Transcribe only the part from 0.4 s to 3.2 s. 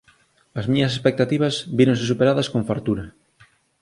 As miñas expectativas víronse superadas con fartura.